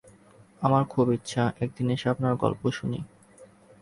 আমার 0.61 0.83
খুব 0.83 1.05
ইচ্ছা 1.11 1.43
একদিন 1.59 1.87
এসে 1.89 2.07
আপনার 2.09 2.33
গল্প 2.35 2.61
শুনি। 2.69 2.99